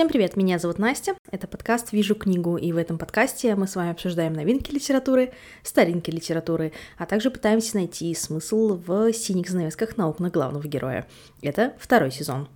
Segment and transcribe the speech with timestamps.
[0.00, 3.76] Всем привет, меня зовут Настя, это подкаст «Вижу книгу», и в этом подкасте мы с
[3.76, 10.08] вами обсуждаем новинки литературы, старинки литературы, а также пытаемся найти смысл в синих занавесках на
[10.08, 11.06] окнах главного героя.
[11.42, 12.48] Это второй сезон.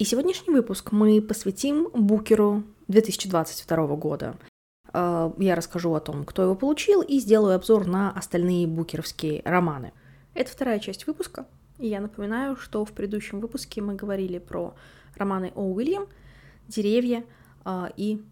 [0.00, 4.36] И сегодняшний выпуск мы посвятим Букеру 2022 года.
[4.92, 9.92] Э, я расскажу о том, кто его получил, и сделаю обзор на остальные букеровские романы.
[10.34, 11.46] Это вторая часть выпуска,
[11.78, 14.74] и я напоминаю, что в предыдущем выпуске мы говорили про
[15.16, 15.62] романы О.
[15.62, 16.08] Уильям,
[16.68, 17.24] деревья
[17.64, 18.22] э, и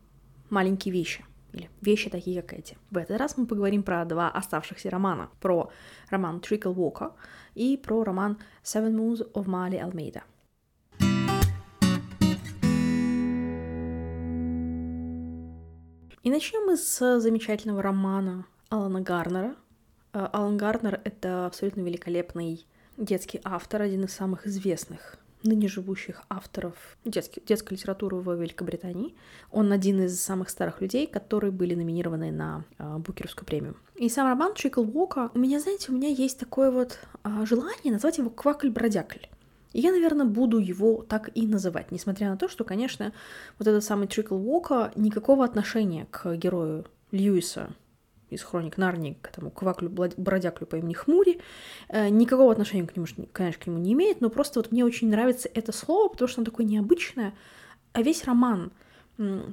[0.50, 1.24] маленькие вещи.
[1.52, 2.76] Или вещи такие, как эти.
[2.90, 5.30] В этот раз мы поговорим про два оставшихся романа.
[5.40, 5.70] Про
[6.10, 7.12] роман Trickle Walker
[7.54, 10.22] и про роман Seven Moons of Mali Almeida.
[16.22, 19.54] И начнем мы с замечательного романа Алана Гарнера.
[20.12, 26.74] Э, Алан Гарнер— это абсолютно великолепный детский автор, один из самых известных ныне живущих авторов
[27.04, 29.14] детской, детской литературы в Великобритании.
[29.50, 33.76] Он один из самых старых людей, которые были номинированы на э, Букеровскую премию.
[33.96, 37.92] И сам роман Чикл Уока, у меня, знаете, у меня есть такое вот э, желание
[37.92, 39.26] назвать его Квакль-бродякль.
[39.72, 43.12] И я, наверное, буду его так и называть, несмотря на то, что, конечно,
[43.58, 47.70] вот этот самый Трикл Уока никакого отношения к герою Льюиса
[48.30, 51.40] из хроник Нарнии, к этому кваклю бродяклю по имени Хмури,
[51.88, 55.08] э, никакого отношения к нему, конечно, к нему не имеет, но просто вот мне очень
[55.08, 57.34] нравится это слово, потому что оно такое необычное,
[57.92, 58.72] а весь роман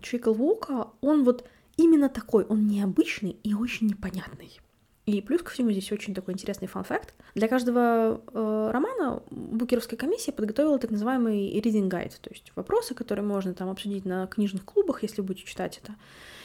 [0.02, 4.60] Чикл Вука, он вот именно такой, он необычный и очень непонятный.
[5.06, 7.14] И плюс ко всему здесь очень такой интересный фан-факт.
[7.36, 13.26] Для каждого э, романа Букеровская комиссия подготовила так называемый reading guide, то есть вопросы, которые
[13.26, 15.96] можно там обсудить на книжных клубах, если будете читать это.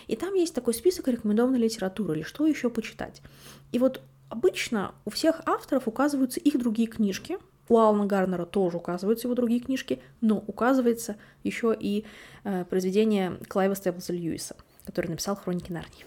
[0.09, 3.23] И там есть такой список рекомендованной литературы или что еще почитать.
[3.71, 9.27] И вот обычно у всех авторов указываются их другие книжки, у Алана Гарнера тоже указываются
[9.27, 12.07] его другие книжки, но указывается еще и
[12.45, 16.07] э, произведение Клайва Степлса Льюиса, который написал «Хроники Нарнии».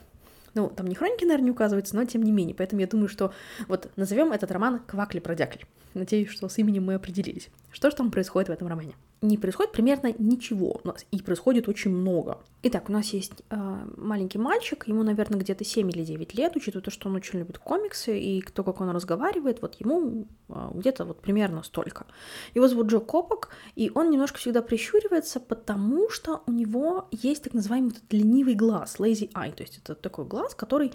[0.54, 2.56] Ну, там не хроники, не указываются, но тем не менее.
[2.56, 3.34] Поэтому я думаю, что
[3.68, 5.64] вот назовем этот роман «Квакли-продякль».
[5.94, 7.50] Надеюсь, что с именем мы определились.
[7.72, 8.94] Что же там происходит в этом романе?
[9.22, 12.40] Не происходит примерно ничего, у нас и происходит очень много.
[12.64, 16.84] Итак, у нас есть э, маленький мальчик, ему, наверное, где-то 7 или 9 лет, учитывая
[16.84, 21.06] то, что он очень любит комиксы, и то, как он разговаривает, вот ему э, где-то
[21.06, 22.08] вот примерно столько.
[22.56, 27.54] Его зовут Джо Копок, и он немножко всегда прищуривается, потому что у него есть так
[27.54, 30.94] называемый этот ленивый глаз, lazy eye, то есть это такой глаз, который,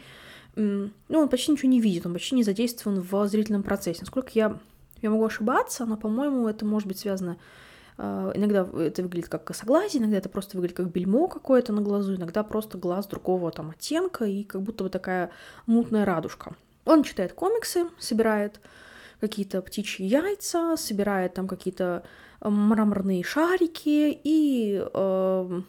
[0.57, 4.01] ну, он почти ничего не видит, он почти не задействован в зрительном процессе.
[4.01, 4.59] Насколько я,
[5.01, 7.37] я могу ошибаться, но, по-моему, это может быть связано
[7.99, 12.43] иногда это выглядит как косоглазие, иногда это просто выглядит как бельмо какое-то на глазу, иногда
[12.43, 15.31] просто глаз другого там оттенка и как будто бы такая
[15.67, 16.55] мутная радужка.
[16.85, 18.61] Он читает комиксы, собирает
[19.21, 22.05] какие-то птичьи яйца, собирает там какие-то
[22.41, 25.61] э, мраморные шарики и э,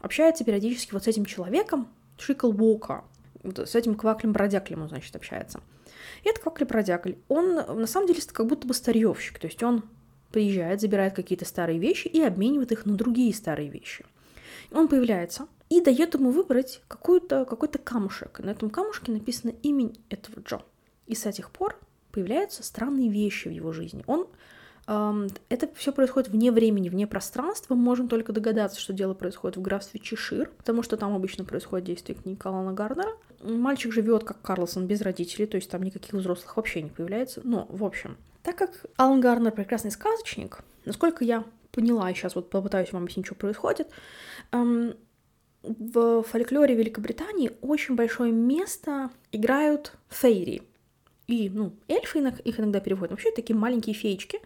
[0.00, 3.04] общается периодически вот с этим человеком, Шикл Вока,
[3.42, 5.60] вот с этим кваклем-бродяклем он, значит, общается.
[6.22, 9.84] И этот квакль-бродякль, он на самом деле как будто бы старьевщик, то есть он
[10.34, 14.04] приезжает, забирает какие-то старые вещи и обменивает их на другие старые вещи.
[14.72, 18.40] Он появляется и дает ему выбрать какой-то какой камушек.
[18.40, 20.62] На этом камушке написано имя этого Джо.
[21.06, 21.78] И с этих пор
[22.10, 24.02] появляются странные вещи в его жизни.
[24.08, 24.26] Он
[24.88, 27.76] эм, это все происходит вне времени, вне пространства.
[27.76, 31.86] Мы можем только догадаться, что дело происходит в графстве Чешир, потому что там обычно происходит
[31.86, 33.12] действие книги Калана Гарнера.
[33.40, 37.40] Мальчик живет как Карлсон без родителей, то есть там никаких взрослых вообще не появляется.
[37.44, 42.50] Но, в общем, так как Алан Гарнер прекрасный сказочник, насколько я поняла, и сейчас вот
[42.50, 43.88] попытаюсь вам объяснить, что происходит,
[44.52, 44.94] эм,
[45.62, 50.62] в фольклоре Великобритании очень большое место играют фейри.
[51.26, 53.12] И, ну, эльфы их иногда переводят.
[53.12, 54.40] Вообще такие маленькие феечки.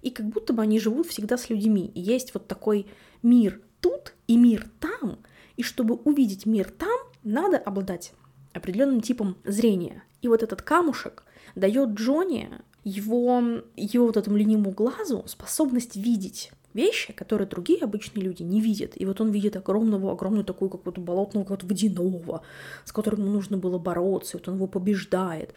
[0.00, 1.92] И как будто бы они живут всегда с людьми.
[1.94, 2.86] И есть вот такой
[3.22, 5.18] мир тут и мир там.
[5.56, 8.14] И чтобы увидеть мир там, надо обладать
[8.54, 10.02] определенным типом зрения.
[10.22, 12.48] И вот этот камушек дает Джонни
[12.84, 18.92] его, его вот этому ленивому глазу способность видеть вещи, которые другие обычные люди не видят.
[18.96, 22.42] И вот он видит огромного, огромную такую какую-то болотного, какого-то водяного,
[22.84, 25.54] с которым ему нужно было бороться, и вот он его побеждает.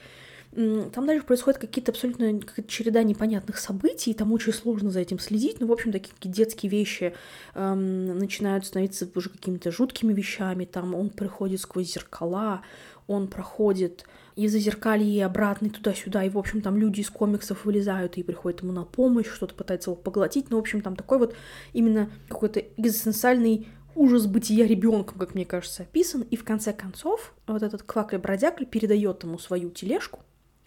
[0.54, 5.20] Там дальше происходят какие-то абсолютно какая-то череда непонятных событий, и там очень сложно за этим
[5.20, 5.60] следить.
[5.60, 7.14] Ну, в общем, такие детские вещи
[7.54, 10.66] эм, начинают становиться уже какими-то жуткими вещами.
[10.66, 12.62] Там он приходит сквозь зеркала,
[13.08, 14.06] он проходит
[14.38, 18.72] и обратно, и туда-сюда, и, в общем, там люди из комиксов вылезают и приходят ему
[18.72, 21.36] на помощь, что-то пытаются его поглотить, ну, в общем, там такой вот
[21.74, 27.64] именно какой-то экзистенциальный ужас бытия ребенком, как мне кажется, описан, и в конце концов вот
[27.64, 30.20] этот квакля-бродякль передает ему свою тележку,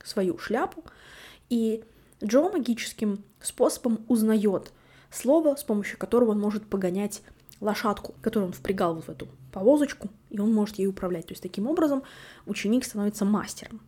[0.03, 0.85] свою шляпу,
[1.49, 1.85] и
[2.23, 4.73] Джо магическим способом узнает
[5.11, 7.23] слово, с помощью которого он может погонять
[7.61, 11.27] лошадку, которую он впрягал вот в эту повозочку, и он может ей управлять.
[11.27, 12.03] То есть таким образом
[12.47, 13.81] ученик становится мастером.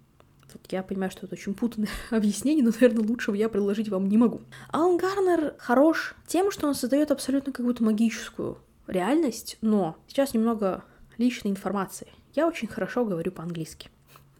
[0.52, 4.18] Тут я понимаю, что это очень путанное объяснение, но, наверное, лучшего я предложить вам не
[4.18, 4.42] могу.
[4.70, 10.84] Алан Гарнер хорош тем, что он создает абсолютно какую-то магическую реальность, но сейчас немного
[11.16, 12.08] личной информации.
[12.34, 13.88] Я очень хорошо говорю по-английски.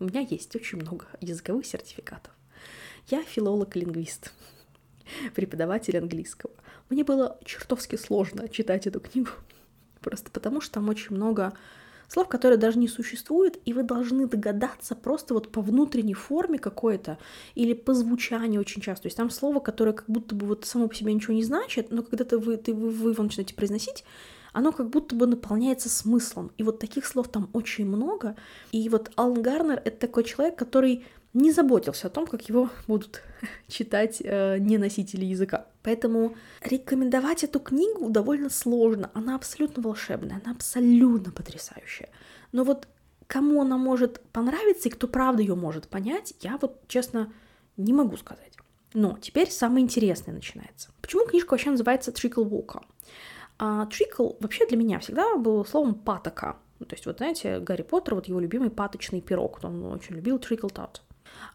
[0.00, 2.32] У меня есть очень много языковых сертификатов.
[3.08, 4.32] Я филолог-лингвист,
[5.34, 6.52] преподаватель английского.
[6.88, 9.30] Мне было чертовски сложно читать эту книгу,
[10.02, 11.54] просто потому что там очень много
[12.08, 17.18] слов, которые даже не существуют, и вы должны догадаться просто вот по внутренней форме какой-то
[17.54, 19.04] или по звучанию очень часто.
[19.04, 21.90] То есть там слово, которое как будто бы вот само по себе ничего не значит,
[21.90, 24.04] но когда ты, вы, ты, вы, вы его начинаете произносить,
[24.52, 26.52] оно как будто бы наполняется смыслом.
[26.58, 28.36] И вот таких слов там очень много.
[28.70, 33.22] И вот Алан Гарнер— это такой человек, который не заботился о том, как его будут
[33.68, 35.66] читать э, не носители языка.
[35.82, 39.10] Поэтому рекомендовать эту книгу довольно сложно.
[39.14, 42.10] Она абсолютно волшебная, она абсолютно потрясающая.
[42.52, 42.88] Но вот
[43.26, 47.32] кому она может понравиться и кто правда ее может понять, я вот, честно,
[47.76, 48.52] не могу сказать.
[48.94, 50.90] Но теперь самое интересное начинается.
[51.00, 52.82] Почему книжка вообще называется «Trickle Walker»?
[53.58, 56.56] А trickle вообще для меня всегда был словом патока.
[56.78, 60.36] Ну, то есть, вот знаете, Гарри Поттер, вот его любимый паточный пирог, он очень любил
[60.36, 61.00] trickle tot.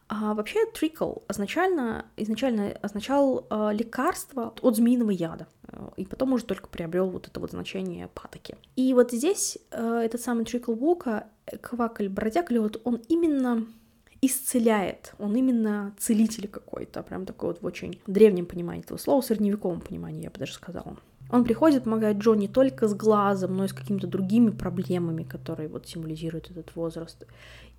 [0.10, 6.46] А вообще trickle изначально, изначально означал э, лекарство от змеиного яда, э, и потом уже
[6.46, 8.56] только приобрел вот это вот значение патоки.
[8.78, 11.28] И вот здесь э, этот самый trickle вока,
[11.62, 13.66] квакль бродягль, вот он именно
[14.22, 19.82] исцеляет, он именно целитель какой-то, прям такой вот в очень древнем понимании этого слова, средневековом
[19.82, 20.98] понимании, я бы даже сказала.
[21.30, 25.70] Он приходит, помогает Джо не только с глазом, но и с какими-то другими проблемами, которые
[25.70, 27.26] вот символизируют этот возраст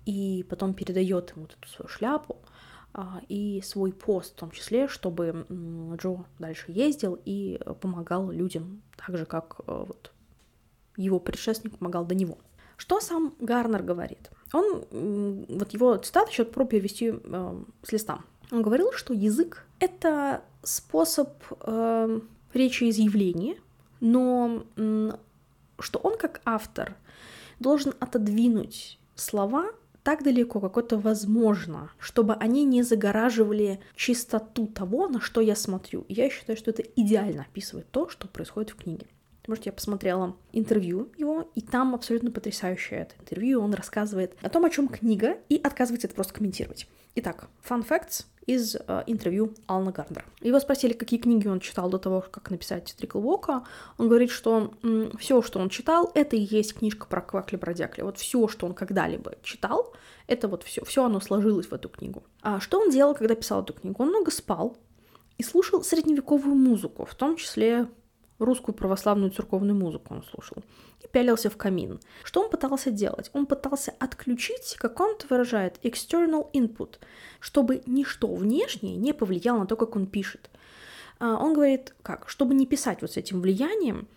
[0.05, 2.37] и потом передает ему вот эту свою шляпу
[2.93, 5.45] а, и свой пост в том числе, чтобы
[6.01, 10.11] Джо дальше ездил и помогал людям так же, как а, вот
[10.97, 12.37] его предшественник помогал до него.
[12.77, 14.31] Что сам Гарнер говорит?
[14.53, 18.21] Он, вот его цитата сейчас про перевести э, с листа.
[18.51, 21.29] Он говорил, что язык— это способ
[21.61, 22.19] э,
[22.53, 23.55] речеизъявления,
[23.99, 24.63] но
[25.79, 26.95] что он как автор
[27.59, 29.71] должен отодвинуть слова
[30.03, 36.05] так далеко, как это возможно, чтобы они не загораживали чистоту того, на что я смотрю.
[36.07, 39.07] Я считаю, что это идеально описывает то, что происходит в книге.
[39.49, 43.61] Потому что я посмотрела интервью его, и там абсолютно потрясающее это интервью.
[43.61, 46.87] Он рассказывает о том, о чем книга, и отказывается это просто комментировать.
[47.15, 50.23] Итак, fun facts из э, интервью Алана Гарднера.
[50.41, 53.63] Его спросили, какие книги он читал до того, как написать Трикл Вока.
[53.97, 58.03] Он говорит, что м, все, что он читал, это и есть книжка про Квакли Бродякли.
[58.03, 59.95] Вот все, что он когда-либо читал,
[60.27, 62.21] это вот все, все оно сложилось в эту книгу.
[62.43, 63.95] А что он делал, когда писал эту книгу?
[64.03, 64.77] Он много спал
[65.39, 67.87] и слушал средневековую музыку, в том числе
[68.39, 70.57] русскую православную церковную музыку он слушал
[71.03, 71.99] и пялился в камин.
[72.23, 73.29] Что он пытался делать?
[73.33, 76.95] Он пытался отключить, как он это выражает, external input,
[77.39, 80.49] чтобы ничто внешнее не повлияло на то, как он пишет.
[81.19, 84.07] А, он говорит, как, чтобы не писать вот с этим влиянием,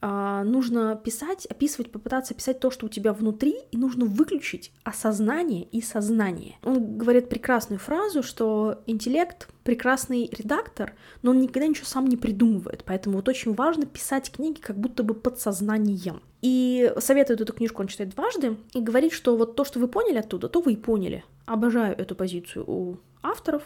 [0.00, 5.80] нужно писать, описывать, попытаться описать то, что у тебя внутри, и нужно выключить осознание и
[5.80, 6.56] сознание.
[6.62, 12.84] Он говорит прекрасную фразу, что интеллект прекрасный редактор, но он никогда ничего сам не придумывает,
[12.84, 16.22] поэтому вот очень важно писать книги как будто бы подсознанием.
[16.42, 20.18] И советует эту книжку он читает дважды и говорит, что вот то, что вы поняли
[20.18, 21.24] оттуда, то вы и поняли.
[21.46, 23.64] Обожаю эту позицию у авторов,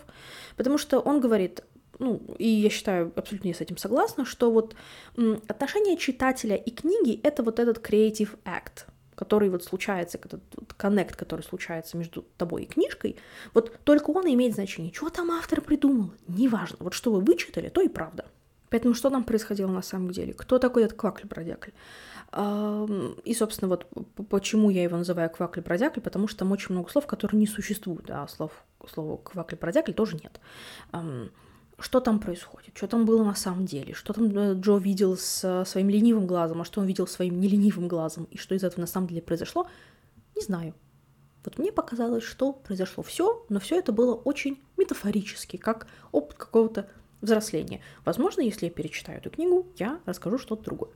[0.57, 1.63] потому что он говорит,
[2.01, 4.75] ну, и я считаю, абсолютно я с этим согласна, что вот
[5.47, 11.15] отношение читателя и книги— это вот этот creative act, который вот случается, этот вот коннект,
[11.15, 13.17] который случается между тобой и книжкой,
[13.53, 14.93] вот только он имеет значение.
[14.93, 16.11] Что там автор придумал?
[16.27, 16.79] Неважно.
[16.81, 18.25] Вот что вы вычитали, то и правда.
[18.71, 20.33] Поэтому что там происходило на самом деле?
[20.33, 21.73] Кто такой этот квакль-бродякль?
[23.25, 23.87] И, собственно, вот
[24.29, 28.27] почему я его называю квакль-бродякль, потому что там очень много слов, которые не существуют, а
[28.29, 28.53] слов,
[28.89, 30.41] слова квакль-бродякль тоже нет
[31.81, 35.65] что там происходит, что там было на самом деле, что там э, Джо видел с
[35.67, 38.87] своим ленивым глазом, а что он видел своим неленивым глазом, и что из этого на
[38.87, 39.67] самом деле произошло,
[40.37, 40.75] не знаю.
[41.45, 46.89] Вот мне показалось, что произошло все, но все это было очень метафорически, как опыт какого-то
[47.23, 47.81] взросления.
[48.05, 50.93] Возможно, если я перечитаю эту книгу, я расскажу что-то другое.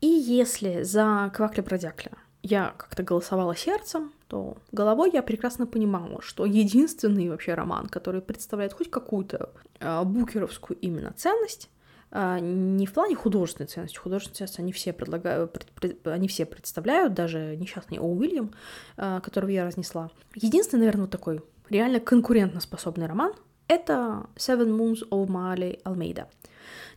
[0.00, 7.28] И если за Квакля-Бродякля я как-то голосовала сердцем, то головой я прекрасно понимала, что единственный
[7.28, 11.68] вообще роман, который представляет хоть какую-то э, букеровскую именно ценность,
[12.12, 16.46] э, не в плане художественной ценности, художественной ценности они все, предлагают, пред, пред, они все
[16.46, 18.04] представляют, даже несчастный О.
[18.04, 18.52] Уильям,
[18.96, 20.12] э, которого я разнесла.
[20.36, 23.32] Единственный, наверное, вот такой реально конкурентоспособный роман—
[23.66, 26.28] это Seven Moons of Mali Almeida.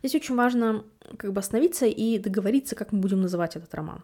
[0.03, 0.83] Здесь очень важно
[1.17, 4.03] как бы остановиться и договориться, как мы будем называть этот роман.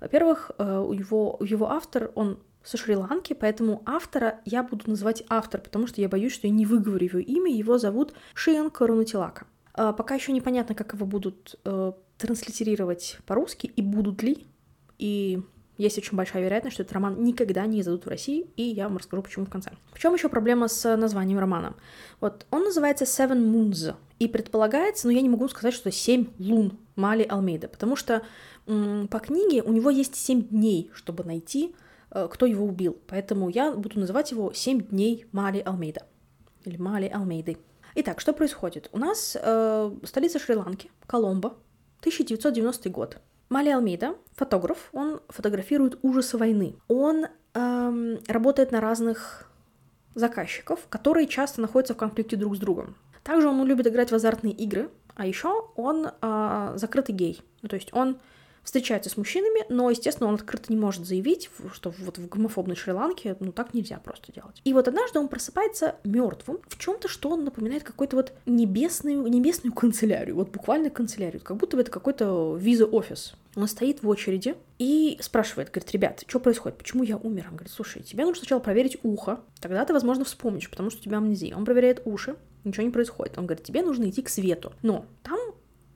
[0.00, 5.60] Во-первых, э, у его, его автор, он со Шри-Ланки, поэтому автора я буду называть автор,
[5.60, 7.52] потому что я боюсь, что я не выговорю его имя.
[7.52, 9.46] Его зовут Шиен Карунатилака.
[9.74, 14.46] А, пока еще непонятно, как его будут э, транслитерировать по-русски и будут ли.
[14.98, 15.42] И
[15.76, 18.96] есть очень большая вероятность, что этот роман никогда не издадут в России, и я вам
[18.96, 19.72] расскажу, почему в конце.
[19.92, 21.74] В чем еще проблема с названием романа?
[22.20, 26.78] Вот он называется Seven Moons, и предполагается, но я не могу сказать, что семь лун
[26.94, 28.22] Мали Алмейда, потому что
[28.66, 31.74] м- по книге у него есть семь дней, чтобы найти,
[32.30, 32.98] кто его убил.
[33.06, 36.02] Поэтому я буду называть его «Семь дней Мали Алмейда»
[36.64, 37.58] или Мали Алмейды.
[37.96, 38.88] Итак, что происходит?
[38.92, 41.56] У нас э, столица Шри-Ланки, Коломбо,
[42.00, 43.18] 1990 год.
[43.48, 46.74] Мали Алмейда, фотограф, он фотографирует ужасы войны.
[46.88, 49.48] Он эм, работает на разных
[50.14, 52.96] заказчиков, которые часто находятся в конфликте друг с другом.
[53.22, 57.42] Также он любит играть в азартные игры, а еще он э, закрытый гей.
[57.62, 58.18] Ну, то есть он
[58.64, 63.36] встречается с мужчинами, но, естественно, он открыто не может заявить, что вот в гомофобной Шри-Ланке,
[63.38, 64.60] ну, так нельзя просто делать.
[64.64, 69.74] И вот однажды он просыпается мертвым в чем-то, что он напоминает какой-то вот небесную, небесную
[69.74, 73.34] канцелярию, вот буквально канцелярию, как будто бы это какой-то виза-офис.
[73.54, 77.46] Он стоит в очереди и спрашивает, говорит, ребят, что происходит, почему я умер?
[77.50, 81.02] Он говорит, слушай, тебе нужно сначала проверить ухо, тогда ты, возможно, вспомнишь, потому что у
[81.04, 81.54] тебя амнезия.
[81.54, 83.38] Он проверяет уши, ничего не происходит.
[83.38, 84.72] Он говорит, тебе нужно идти к свету.
[84.82, 85.38] Но там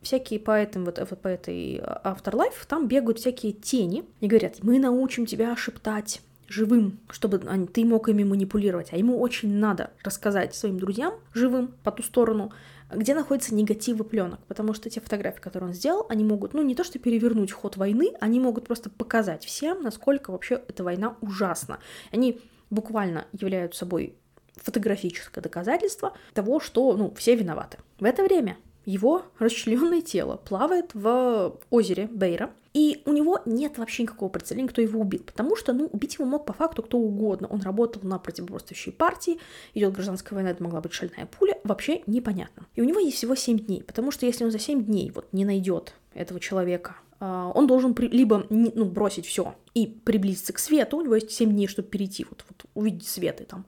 [0.02, 5.26] всякие по, вот, вот по этой Afterlife, там бегают всякие тени и говорят, мы научим
[5.26, 7.38] тебя шептать живым, чтобы
[7.72, 8.92] ты мог ими манипулировать.
[8.92, 12.52] А ему очень надо рассказать своим друзьям живым по ту сторону,
[12.90, 16.74] где находятся негативы пленок, потому что те фотографии, которые он сделал, они могут, ну, не
[16.74, 21.80] то что перевернуть ход войны, они могут просто показать всем, насколько вообще эта война ужасна.
[22.12, 22.40] Они
[22.70, 24.14] буквально являются собой
[24.56, 27.78] фотографическое доказательство того, что, ну, все виноваты.
[28.00, 28.56] В это время
[28.88, 34.80] его расчлененное тело плавает в озере Бейра, и у него нет вообще никакого представления, кто
[34.80, 37.48] его убил, потому что, ну, убить его мог по факту кто угодно.
[37.48, 39.40] Он работал на противоборствующей партии,
[39.74, 42.64] идет гражданская война, это могла быть шальная пуля, вообще непонятно.
[42.76, 45.26] И у него есть всего 7 дней, потому что если он за 7 дней вот
[45.32, 50.58] не найдет этого человека, а, он должен при, либо ну, бросить все и приблизиться к
[50.58, 53.66] свету, у него есть 7 дней, чтобы перейти, вот, вот увидеть свет и там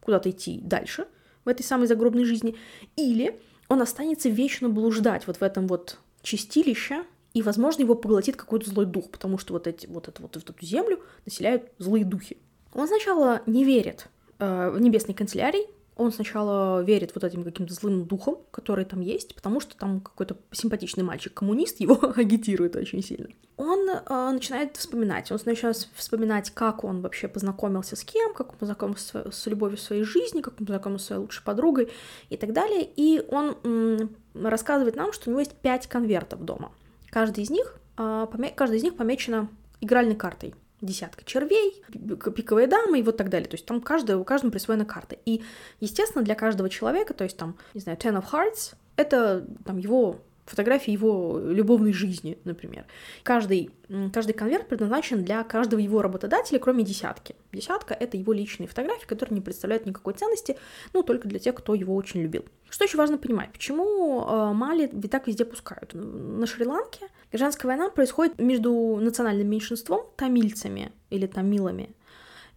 [0.00, 1.06] куда-то идти дальше
[1.44, 2.54] в этой самой загробной жизни,
[2.94, 3.40] или
[3.72, 8.84] он останется вечно блуждать вот в этом вот чистилище, и, возможно, его поглотит какой-то злой
[8.84, 12.36] дух, потому что вот, эти, вот, это, вот эту землю населяют злые духи.
[12.74, 15.66] Он сначала не верит э, в небесный канцелярий,
[16.02, 20.36] он сначала верит вот этим каким-то злым духом, который там есть, потому что там какой-то
[20.50, 23.28] симпатичный мальчик-коммунист его агитирует очень сильно.
[23.56, 28.58] Он э, начинает вспоминать, он начинает вспоминать, как он вообще познакомился с кем, как он
[28.58, 31.90] познакомился с, любовью своей жизни, как он познакомился с своей лучшей подругой
[32.28, 32.88] и так далее.
[32.96, 36.72] И он м- рассказывает нам, что у него есть пять конвертов дома.
[37.10, 39.48] Каждый из них, э, поме- каждый из них помечена
[39.80, 43.48] игральной картой десятка червей, пиковая дама и вот так далее.
[43.48, 45.16] То есть там каждая, у каждого присвоена карта.
[45.24, 45.42] И,
[45.80, 50.18] естественно, для каждого человека, то есть там, не знаю, Ten of Hearts, это там его
[50.46, 52.84] фотографии его любовной жизни, например.
[53.22, 53.70] Каждый,
[54.12, 57.36] каждый конверт предназначен для каждого его работодателя, кроме десятки.
[57.52, 60.58] Десятка— это его личные фотографии, которые не представляют никакой ценности,
[60.92, 62.44] ну, только для тех, кто его очень любил.
[62.68, 63.52] Что еще важно понимать?
[63.52, 65.92] Почему э, Мали ведь так везде пускают?
[65.94, 71.94] На Шри-Ланке гражданская война происходит между национальным меньшинством, тамильцами или тамилами,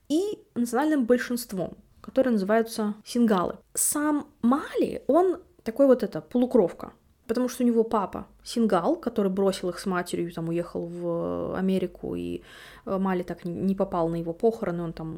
[0.08, 3.58] и национальным большинством, которые называются сингалы.
[3.74, 6.94] Сам Мали, он такой вот это, полукровка.
[7.28, 12.16] Потому что у него папа сингал, который бросил их с матерью, там уехал в Америку,
[12.16, 12.42] и
[12.86, 15.16] э, Мали так не попал на его похороны, он там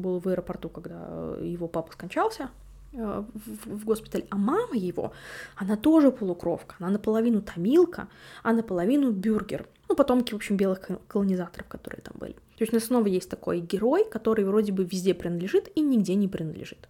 [0.00, 2.50] был в аэропорту, когда его папа скончался
[2.92, 3.24] э,
[3.66, 5.12] в, госпиталь, а мама его,
[5.56, 8.08] она тоже полукровка, она наполовину тамилка,
[8.44, 9.66] а наполовину бюргер.
[9.88, 12.34] Ну, потомки, в общем, белых колонизаторов, которые там были.
[12.34, 16.14] То есть у нас снова есть такой герой, который вроде бы везде принадлежит и нигде
[16.14, 16.88] не принадлежит.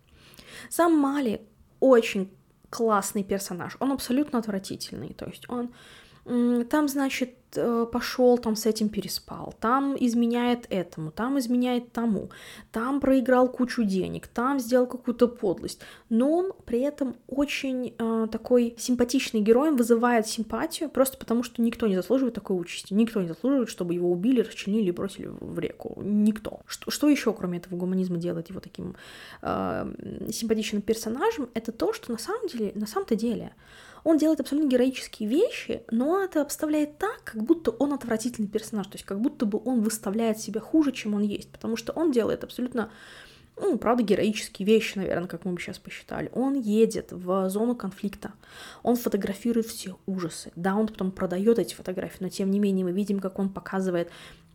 [0.68, 1.40] Сам Мали
[1.80, 2.30] очень
[2.70, 5.70] классный персонаж, он абсолютно отвратительный, то есть он
[6.68, 12.28] там, значит, э, пошел, там с этим переспал, там изменяет этому, там изменяет тому,
[12.70, 15.80] там проиграл кучу денег, там сделал какую-то подлость.
[16.10, 21.86] Но он при этом очень э, такой симпатичный герой, вызывает симпатию, просто потому что никто
[21.86, 22.92] не заслуживает такой участи.
[22.92, 25.98] Никто не заслуживает, чтобы его убили, расчленили и бросили в реку.
[26.02, 26.60] Никто.
[26.66, 28.96] Что, что еще, кроме этого гуманизма, делает его таким
[29.40, 29.92] э,
[30.30, 31.48] симпатичным персонажем?
[31.54, 33.54] Это то, что на самом деле, на самом-то деле,
[34.08, 38.94] он делает абсолютно героические вещи, но это обставляет так, как будто он отвратительный персонаж, то
[38.94, 42.42] есть как будто бы он выставляет себя хуже, чем он есть, потому что он делает
[42.42, 42.90] абсолютно
[43.60, 46.30] ну, правда, героические вещи, наверное, как мы бы сейчас посчитали.
[46.32, 48.32] Он едет в зону конфликта,
[48.82, 50.52] он фотографирует все ужасы.
[50.54, 54.10] Да, он потом продает эти фотографии, но тем не менее мы видим, как он показывает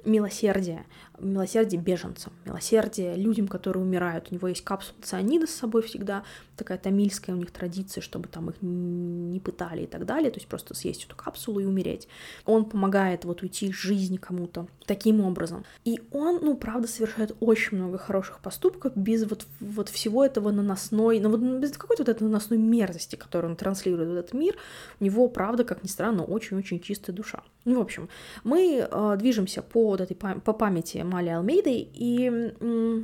[0.06, 0.86] милосердие,
[1.24, 4.28] милосердие беженцам, милосердие людям, которые умирают.
[4.32, 6.24] У него есть капсула цианида с собой всегда,
[6.56, 10.48] такая тамильская у них традиция, чтобы там их не пытали и так далее, то есть
[10.48, 12.08] просто съесть эту капсулу и умереть.
[12.46, 15.66] Он помогает вот уйти из жизни кому-то таким образом.
[15.86, 21.20] И он, ну, правда, совершает очень много хороших поступков без вот, вот всего этого наносной,
[21.20, 24.56] ну, вот без какой-то вот этой наносной мерзости, которую он транслирует в этот мир.
[25.00, 27.44] У него, правда, как ни странно, очень-очень чистая душа.
[27.66, 28.10] Ну, в общем,
[28.44, 32.28] мы э, движемся по вот этой по памяти Мали Алмейды, и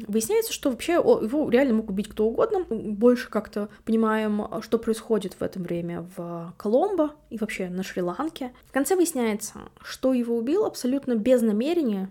[0.07, 2.65] выясняется, что вообще его реально мог убить кто угодно.
[2.67, 8.51] Больше как-то понимаем, что происходит в это время в Коломбо и вообще на Шри-Ланке.
[8.65, 12.09] В конце выясняется, что его убил абсолютно без намерения,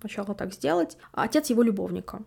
[0.00, 2.24] сначала так сделать, отец его любовника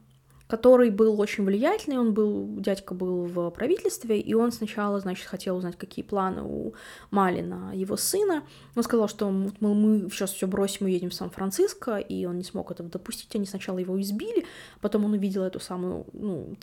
[0.50, 5.56] который был очень влиятельный, он был, дядька был в правительстве, и он сначала, значит, хотел
[5.56, 6.74] узнать, какие планы у
[7.12, 8.41] Мали на его сына.
[8.75, 12.44] Он сказал, что мы, мы сейчас все бросим и едем в Сан-Франциско, и он не
[12.44, 13.36] смог этого допустить.
[13.36, 14.48] Они сначала его избили,
[14.82, 16.56] потом он увидел эту самую, ну,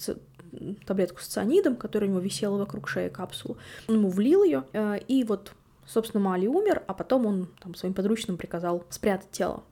[0.84, 3.56] таблетку с цианидом, которая у него висела вокруг шеи капсулу.
[3.86, 5.52] Он ему влил ее, э, и вот,
[5.86, 9.62] собственно, Мали умер, а потом он там своим подручным приказал спрятать тело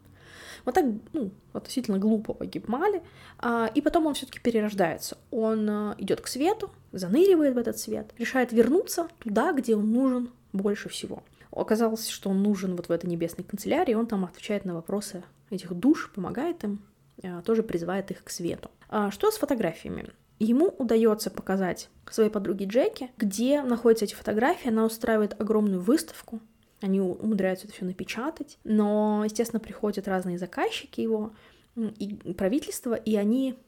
[0.64, 3.02] вот так, ну, относительно глупо погиб Мали,
[3.38, 5.18] а, и потом он все-таки перерождается.
[5.30, 10.30] Он а, идет к свету, заныривает в этот свет, решает вернуться туда, где он нужен
[10.52, 11.22] больше всего.
[11.50, 15.72] Оказалось, что он нужен вот в этой небесной канцелярии, он там отвечает на вопросы этих
[15.74, 16.82] душ, помогает им,
[17.22, 18.70] а, тоже призывает их к свету.
[19.10, 20.10] Что с фотографиями?
[20.38, 24.68] Ему удается показать своей подруге Джеки, где находятся эти фотографии.
[24.68, 26.40] Она устраивает огромную выставку,
[26.84, 31.32] они умудряются это все напечатать, но, естественно, приходят разные заказчики его
[31.76, 33.58] и правительство, и они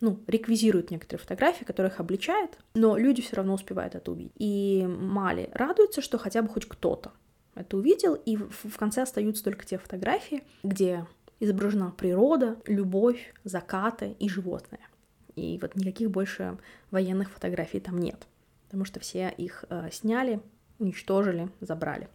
[0.00, 4.32] ну, реквизируют некоторые фотографии, которые их обличают, но люди все равно успевают это увидеть.
[4.36, 7.12] И Мали радуется, что хотя бы хоть кто-то
[7.54, 11.06] это увидел, и в конце остаются только те фотографии, где
[11.40, 14.86] изображена природа, любовь, закаты и животные.
[15.34, 16.58] И вот никаких больше
[16.90, 18.26] военных фотографий там нет,
[18.66, 20.40] потому что все их э, сняли,
[20.78, 22.08] уничтожили, забрали.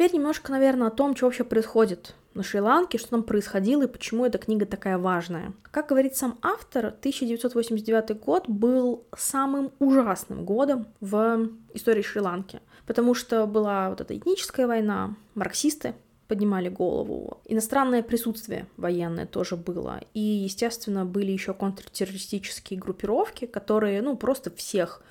[0.00, 4.24] Теперь немножко, наверное, о том, что вообще происходит на Шри-Ланке, что там происходило и почему
[4.24, 5.52] эта книга такая важная.
[5.70, 13.44] Как говорит сам автор, 1989 год был самым ужасным годом в истории Шри-Ланки, потому что
[13.44, 15.92] была вот эта этническая война, марксисты
[16.28, 17.42] поднимали голову.
[17.44, 20.00] Иностранное присутствие военное тоже было.
[20.14, 25.02] И, естественно, были еще контртеррористические группировки, которые, ну, просто всех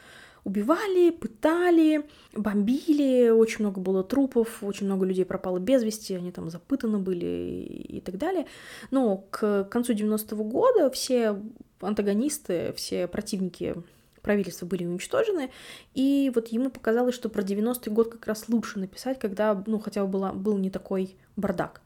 [0.43, 6.49] убивали, пытали, бомбили, очень много было трупов, очень много людей пропало без вести, они там
[6.49, 8.47] запытаны были и так далее.
[8.91, 11.41] Но к концу 90-го года все
[11.81, 13.75] антагонисты, все противники
[14.21, 15.49] правительства были уничтожены,
[15.93, 20.03] и вот ему показалось, что про 90-й год как раз лучше написать, когда, ну, хотя
[20.03, 21.81] бы была, был не такой бардак,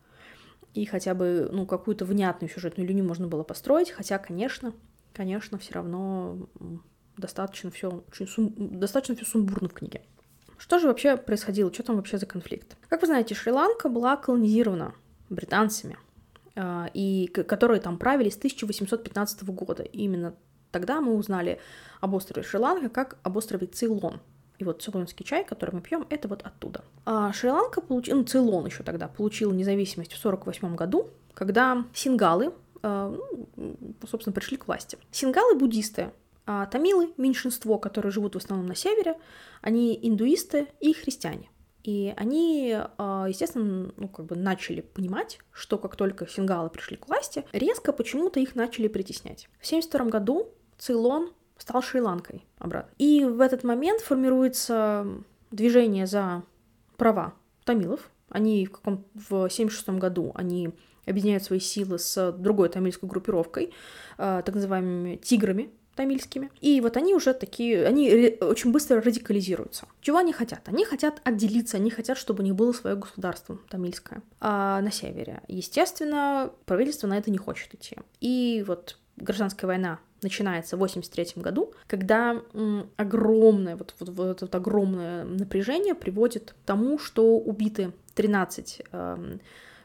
[0.73, 4.73] и хотя бы, ну, какую-то внятную сюжетную линию можно было построить, хотя, конечно,
[5.13, 6.49] конечно, все равно
[7.17, 8.53] достаточно все очень сум...
[8.57, 10.01] достаточно все сумбурно в книге.
[10.57, 11.73] Что же вообще происходило?
[11.73, 12.77] Что там вообще за конфликт?
[12.87, 14.93] Как вы знаете, Шри-Ланка была колонизирована
[15.29, 15.97] британцами,
[16.55, 19.83] э, и которые там правили с 1815 года.
[19.83, 20.35] И именно
[20.71, 21.59] тогда мы узнали
[21.99, 24.21] об острове Шри-Ланка как об острове Цейлон.
[24.59, 26.83] И вот цейлонский чай, который мы пьем, это вот оттуда.
[27.05, 33.17] А Шри-Ланка получила, ну, Цейлон еще тогда получил независимость в 1948 году, когда сингалы, э,
[33.57, 34.97] ну, собственно, пришли к власти.
[35.11, 36.11] Сингалы буддисты,
[36.45, 39.15] а тамилы, меньшинство, которые живут в основном на севере,
[39.61, 41.49] они индуисты и христиане.
[41.83, 47.07] И они, а, естественно, ну, как бы начали понимать, что как только сингалы пришли к
[47.07, 49.49] власти, резко почему-то их начали притеснять.
[49.59, 52.93] В 1972 году Цейлон стал Шри-Ланкой обратно.
[52.97, 55.05] И в этот момент формируется
[55.51, 56.43] движение за
[56.97, 57.33] права
[57.65, 58.09] тамилов.
[58.29, 60.71] Они в, каком в 76 году они
[61.05, 63.73] объединяют свои силы с другой тамильской группировкой,
[64.17, 66.49] а, так называемыми тиграми, тамильскими.
[66.61, 69.87] И вот они уже такие, они очень быстро радикализируются.
[70.01, 70.61] Чего они хотят?
[70.65, 75.41] Они хотят отделиться, они хотят, чтобы у них было свое государство тамильское а на севере.
[75.47, 77.97] Естественно, правительство на это не хочет идти.
[78.21, 82.41] И вот гражданская война начинается в 83 году, когда
[82.97, 89.37] огромное, вот, вот, вот это огромное напряжение приводит к тому, что убиты 13 э,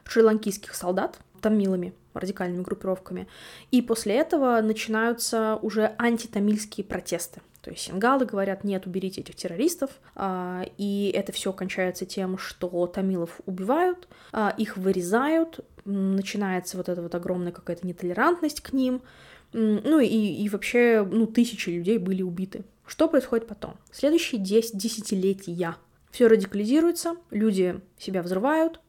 [0.05, 3.27] шри-ланкийских солдат, тамилами, радикальными группировками.
[3.71, 7.41] И после этого начинаются уже антитамильские протесты.
[7.61, 12.87] То есть сингалы говорят, нет, уберите этих террористов, а, и это все кончается тем, что
[12.87, 19.01] тамилов убивают, а, их вырезают, начинается вот эта вот огромная какая-то нетолерантность к ним,
[19.51, 22.63] ну и, и вообще, ну, тысячи людей были убиты.
[22.85, 23.75] Что происходит потом?
[23.91, 25.75] Следующие 10 десятилетия.
[26.11, 28.79] Все радикализируется, люди себя взрывают,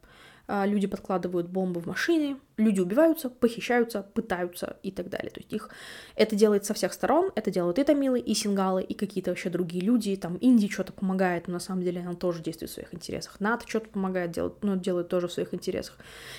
[0.66, 5.30] люди подкладывают бомбы в машины, люди убиваются, похищаются, пытаются и так далее.
[5.30, 5.70] То есть их
[6.16, 9.84] это делает со всех сторон, это делают и тамилы, и сингалы, и какие-то вообще другие
[9.84, 13.38] люди, там Индия что-то помогает, но на самом деле она тоже действует в своих интересах,
[13.40, 15.96] НАТО что-то помогает, делать, но ну, делает тоже в своих интересах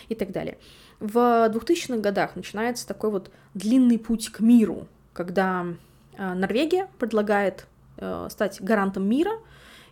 [0.09, 0.57] и так далее.
[0.99, 5.65] В 2000-х годах начинается такой вот длинный путь к миру, когда
[6.17, 7.65] а, Норвегия предлагает
[7.97, 9.31] э, стать гарантом мира,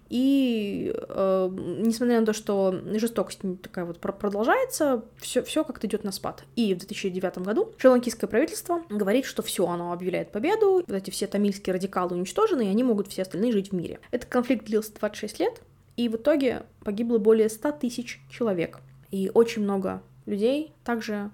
[0.09, 6.11] и э, несмотря на то, что жестокость такая вот продолжается, все, все как-то идет на
[6.11, 6.43] спад.
[6.55, 11.27] И в 2009 году шри-ланкийское правительство говорит, что все, оно объявляет победу, вот эти все
[11.27, 13.99] тамильские радикалы уничтожены, и они могут все остальные жить в мире.
[14.11, 15.61] Этот конфликт длился 26 лет,
[15.95, 18.79] и в итоге погибло более 100 тысяч человек.
[19.11, 21.29] И очень много людей также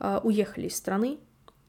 [0.00, 1.18] э, уехали из страны,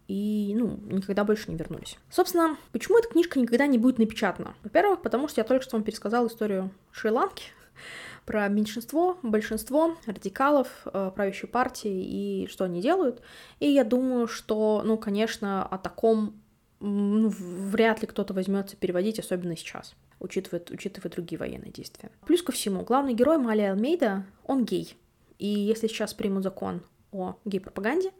[0.07, 1.97] и, ну, никогда больше не вернулись.
[2.09, 4.55] Собственно, почему эта книжка никогда не будет напечатана?
[4.63, 7.45] Во-первых, потому что я только что вам пересказала историю Шри-Ланки,
[8.25, 13.21] про меньшинство, большинство радикалов, э, правящей партии и что они делают.
[13.59, 16.41] И я думаю, что, ну, конечно, о таком
[16.79, 22.11] ну, вряд ли кто-то возьмется переводить, особенно сейчас, учитывая, учитывая другие военные действия.
[22.25, 24.95] Плюс ко всему, главный герой Мали Алмейда, он гей.
[25.39, 28.11] И если сейчас примут закон о гей-пропаганде,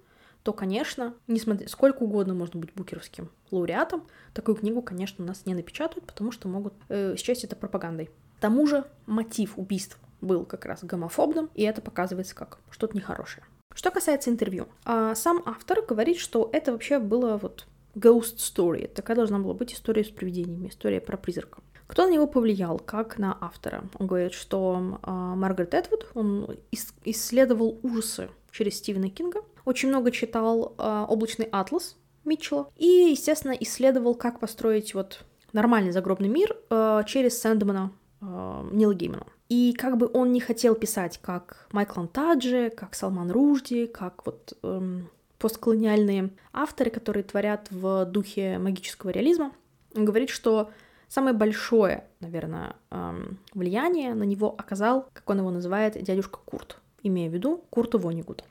[0.48, 5.54] то, конечно, несмотря сколько угодно можно быть букеровским лауреатом, такую книгу, конечно, у нас не
[5.54, 8.06] напечатают, потому что могут э, счесть это пропагандой.
[8.38, 13.44] К тому же мотив убийств был как раз гомофобным, и это показывается как что-то нехорошее.
[13.76, 18.88] Что касается интервью, а сам автор говорит, что это вообще было вот ghost story.
[18.88, 21.62] Такая должна была быть история с привидениями, история про призрака.
[21.88, 23.84] Кто на него повлиял, как на автора?
[24.00, 30.12] Он говорит, что э, Маргарет Этвуд, он ис- исследовал ужасы через Стивена Кинга, очень много
[30.12, 37.02] читал э, «Облачный атлас» Митчелла и, естественно, исследовал, как построить вот нормальный загробный мир э,
[37.06, 39.28] через Сэндмана э, Нила Геймана.
[39.50, 44.58] И как бы он не хотел писать как Майкл Антаджи, как Салман Ружди, как вот
[44.64, 49.52] эм, постколониальные авторы, которые творят в духе магического реализма,
[49.96, 50.70] он говорит, что
[51.10, 57.30] самое большое, наверное, эм, влияние на него оказал, как он его называет, дядюшка Курт, имея
[57.30, 58.44] в виду Курта Вонигута.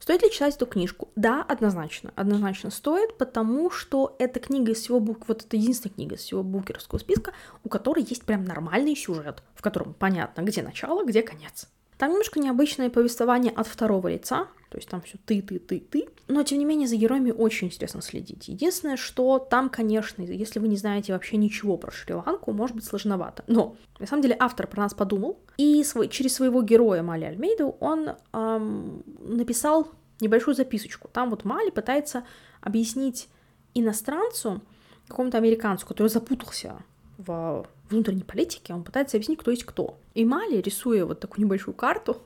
[0.00, 1.08] Стоит ли читать эту книжку?
[1.14, 2.12] Да, однозначно.
[2.16, 5.28] Однозначно стоит, потому что эта книга из всего бук...
[5.28, 7.32] вот это единственная книга из всего букеровского списка,
[7.64, 11.68] у которой есть прям нормальный сюжет, в котором понятно, где начало, где конец.
[11.98, 16.08] Там немножко необычное повествование от второго лица, то есть там все ты, ты, ты, ты.
[16.28, 18.46] Но, тем не менее, за героями очень интересно следить.
[18.46, 23.42] Единственное, что там, конечно, если вы не знаете вообще ничего про Шри-Ланку, может быть сложновато.
[23.48, 27.76] Но, на самом деле, автор про нас подумал, и свой, через своего героя Мали Альмейду
[27.80, 29.88] он эм, написал
[30.20, 31.08] небольшую записочку.
[31.12, 32.24] Там вот Мали пытается
[32.60, 33.28] объяснить
[33.74, 34.62] иностранцу,
[35.08, 36.76] какому-то американцу, который запутался
[37.18, 39.98] в внутренней политике, он пытается объяснить, кто есть кто.
[40.14, 42.18] И Мали, рисуя вот такую небольшую карту,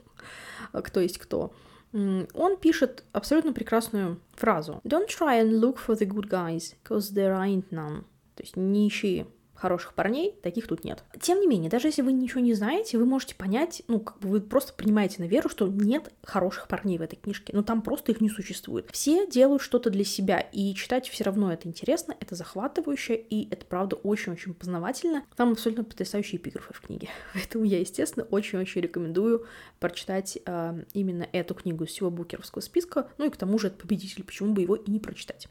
[0.72, 1.54] кто есть кто,
[1.94, 4.80] он пишет абсолютно прекрасную фразу.
[4.84, 8.04] Don't try and look for the good guys, because there ain't none.
[8.34, 11.02] То есть не ищи хороших парней, таких тут нет.
[11.20, 14.28] Тем не менее, даже если вы ничего не знаете, вы можете понять, ну, как бы
[14.28, 17.52] вы просто принимаете на веру, что нет хороших парней в этой книжке.
[17.54, 18.88] Но там просто их не существует.
[18.92, 23.64] Все делают что-то для себя, и читать все равно это интересно, это захватывающе, и это,
[23.64, 25.24] правда, очень-очень познавательно.
[25.36, 27.08] Там абсолютно потрясающие эпиграфы в книге.
[27.34, 29.46] Поэтому я, естественно, очень-очень рекомендую
[29.78, 33.08] прочитать э, именно эту книгу из всего букеровского списка.
[33.18, 35.48] Ну и к тому же это победитель, почему бы его и не прочитать.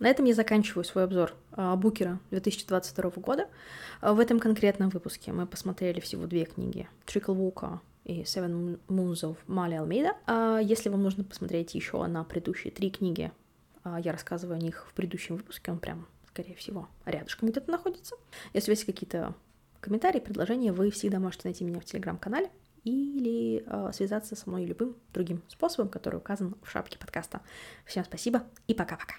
[0.00, 3.48] На этом я заканчиваю свой обзор а, Букера 2022 года.
[4.00, 9.22] А, в этом конкретном выпуске мы посмотрели всего две книги «Trickle Walker» и Seven Moons
[9.22, 10.16] of Мали Алмейда.
[10.26, 13.30] А если вам нужно посмотреть еще на предыдущие три книги,
[13.84, 18.16] я рассказываю о них в предыдущем выпуске, он прям, скорее всего, рядышком где-то находится.
[18.54, 19.34] Если есть какие-то
[19.80, 22.50] комментарии, предложения, вы всегда можете найти меня в телеграм-канале
[22.84, 27.42] или э, связаться со мной любым другим способом, который указан в шапке подкаста.
[27.84, 29.14] Всем спасибо и пока-пока.